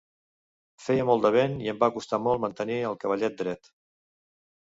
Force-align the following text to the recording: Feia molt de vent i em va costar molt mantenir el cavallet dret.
Feia 0.85 1.03
molt 1.09 1.25
de 1.25 1.31
vent 1.35 1.53
i 1.65 1.69
em 1.73 1.77
va 1.83 1.91
costar 1.97 2.19
molt 2.29 2.43
mantenir 2.45 2.79
el 2.93 2.99
cavallet 3.05 3.39
dret. 3.43 3.73